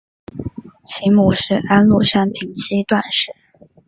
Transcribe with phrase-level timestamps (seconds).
[0.83, 3.35] 其母是安禄山平妻段氏。